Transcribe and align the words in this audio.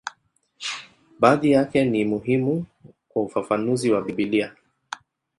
Baadhi 1.19 1.51
yake 1.51 1.85
ni 1.85 2.05
muhimu 2.05 2.65
kwa 3.09 3.23
ufafanuzi 3.23 3.91
wa 3.91 4.01
Biblia. 4.01 4.55